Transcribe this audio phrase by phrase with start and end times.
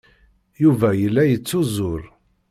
[0.63, 2.01] Yuba yella yettuzur.